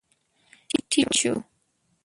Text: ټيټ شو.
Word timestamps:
ټيټ 0.89 1.09
شو. 1.19 1.33